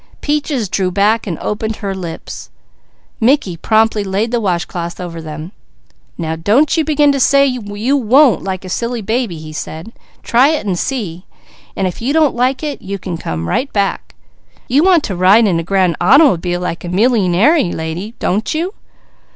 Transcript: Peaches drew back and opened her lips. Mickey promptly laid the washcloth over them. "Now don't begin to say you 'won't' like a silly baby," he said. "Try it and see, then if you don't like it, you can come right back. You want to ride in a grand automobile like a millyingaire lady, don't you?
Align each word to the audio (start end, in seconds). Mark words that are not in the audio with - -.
Peaches 0.21 0.67
drew 0.67 0.89
back 0.89 1.27
and 1.27 1.37
opened 1.37 1.75
her 1.75 1.93
lips. 1.93 2.49
Mickey 3.19 3.55
promptly 3.55 4.03
laid 4.03 4.31
the 4.31 4.41
washcloth 4.41 4.99
over 4.99 5.21
them. 5.21 5.51
"Now 6.17 6.35
don't 6.35 6.75
begin 6.87 7.11
to 7.11 7.19
say 7.19 7.45
you 7.45 7.95
'won't' 7.97 8.41
like 8.41 8.65
a 8.65 8.69
silly 8.69 9.03
baby," 9.03 9.37
he 9.37 9.53
said. 9.53 9.93
"Try 10.23 10.47
it 10.47 10.65
and 10.65 10.79
see, 10.79 11.27
then 11.75 11.85
if 11.85 12.01
you 12.01 12.13
don't 12.13 12.33
like 12.33 12.63
it, 12.63 12.81
you 12.81 12.97
can 12.97 13.15
come 13.15 13.47
right 13.47 13.71
back. 13.73 14.15
You 14.67 14.83
want 14.83 15.03
to 15.03 15.15
ride 15.15 15.45
in 15.45 15.59
a 15.59 15.63
grand 15.63 15.95
automobile 16.01 16.61
like 16.61 16.83
a 16.83 16.89
millyingaire 16.89 17.59
lady, 17.71 18.15
don't 18.17 18.55
you? 18.55 18.73